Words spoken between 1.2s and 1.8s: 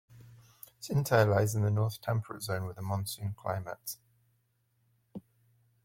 lies in the